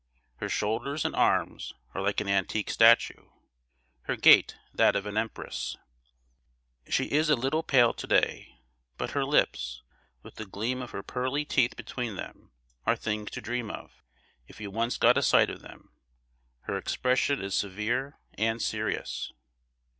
[0.37, 3.29] Her shoulders and arms are like an antique statue;
[4.05, 5.77] her gait that of an empress.
[6.89, 8.57] She is a little pale to day;
[8.97, 9.83] but her lips,
[10.23, 12.49] with the gleam of her pearly teeth between them,
[12.87, 14.01] are things to dream of,
[14.47, 15.91] if you once get a sight of them.
[16.61, 19.31] Her expression is severe and serious.